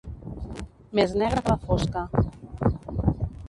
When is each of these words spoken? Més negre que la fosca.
Més 0.99 1.13
negre 1.23 1.43
que 1.49 1.53
la 1.55 1.59
fosca. 1.67 2.05